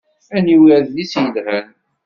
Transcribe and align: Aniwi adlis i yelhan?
Aniwi 0.37 0.69
adlis 0.77 1.13
i 1.19 1.19
yelhan? 1.25 1.67